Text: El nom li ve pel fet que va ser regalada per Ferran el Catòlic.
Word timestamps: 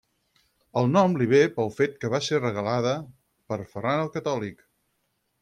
El 0.79 0.87
nom 0.93 1.17
li 1.21 1.27
ve 1.33 1.41
pel 1.57 1.69
fet 1.79 1.99
que 2.05 2.11
va 2.15 2.21
ser 2.29 2.41
regalada 2.41 2.95
per 3.53 3.61
Ferran 3.75 4.03
el 4.09 4.13
Catòlic. 4.19 4.67